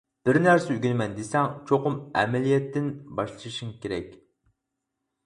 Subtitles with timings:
[0.27, 2.87] بىر نەرسە ئۆگىنىمەن دېسەڭ چوقۇم ئەمەلىيەتتىن
[3.21, 4.09] باشلىشىڭ كېرەك.